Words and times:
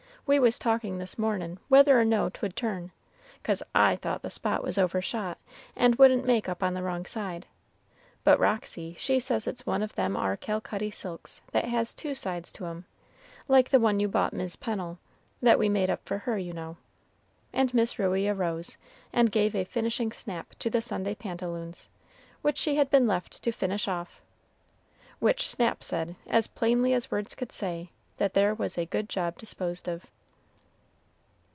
We 0.27 0.37
was 0.39 0.57
talking 0.57 0.97
this 0.97 1.17
mornin' 1.17 1.59
whether 1.67 2.05
'no 2.05 2.29
't 2.29 2.39
would 2.41 2.55
turn, 2.55 2.91
'cause 3.43 3.61
I 3.75 3.97
thought 3.97 4.21
the 4.21 4.29
spot 4.29 4.63
was 4.63 4.77
overshot, 4.77 5.37
and 5.75 5.95
wouldn't 5.95 6.23
make 6.25 6.47
up 6.47 6.63
on 6.63 6.73
the 6.73 6.83
wrong 6.83 7.05
side; 7.05 7.47
but 8.23 8.39
Roxy 8.39 8.95
she 8.97 9.19
says 9.19 9.45
it's 9.45 9.65
one 9.65 9.83
of 9.83 9.95
them 9.95 10.15
ar 10.15 10.37
Calcutty 10.37 10.89
silks 10.89 11.41
that 11.51 11.65
has 11.65 11.93
two 11.93 12.15
sides 12.15 12.53
to 12.53 12.65
'em, 12.67 12.85
like 13.49 13.71
the 13.71 13.79
one 13.79 13.99
you 13.99 14.07
bought 14.07 14.31
Miss 14.31 14.55
Pennel, 14.55 14.99
that 15.41 15.59
we 15.59 15.67
made 15.67 15.89
up 15.89 16.05
for 16.07 16.19
her, 16.19 16.37
you 16.37 16.53
know;" 16.53 16.77
and 17.51 17.73
Miss 17.73 17.95
Ruey 17.99 18.29
arose 18.29 18.77
and 19.11 19.33
gave 19.33 19.53
a 19.53 19.65
finishing 19.65 20.13
snap 20.13 20.55
to 20.59 20.69
the 20.69 20.81
Sunday 20.81 21.15
pantaloons, 21.15 21.89
which 22.41 22.57
she 22.59 22.75
had 22.75 22.89
been 22.89 23.07
left 23.07 23.43
to 23.43 23.51
"finish 23.51 23.85
off," 23.85 24.21
which 25.19 25.49
snap 25.49 25.83
said, 25.83 26.15
as 26.25 26.47
plainly 26.47 26.93
as 26.93 27.11
words 27.11 27.35
could 27.35 27.51
say 27.51 27.89
that 28.15 28.33
there 28.33 28.55
was 28.55 28.77
a 28.77 28.85
good 28.85 29.09
job 29.09 29.37
disposed 29.37 29.89
of. 29.89 30.05